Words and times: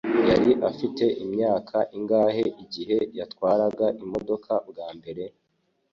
Yari 0.29 0.51
afite 0.69 1.05
imyaka 1.23 1.77
ingahe 1.97 2.45
igihe 2.63 2.97
yatwaraga 3.19 3.85
imodoka 4.03 4.51
bwa 4.69 4.87
mbere? 4.97 5.23